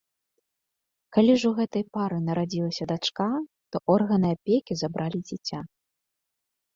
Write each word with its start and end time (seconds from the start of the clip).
Калі 1.17 1.33
ж 1.41 1.49
у 1.49 1.57
гэтай 1.59 1.83
пары 1.97 2.15
нарадзілася 2.29 2.83
дачка, 2.91 3.27
то 3.75 3.81
органы 3.97 4.27
апекі 4.39 4.73
забралі 4.81 5.19
дзіця. 5.29 5.59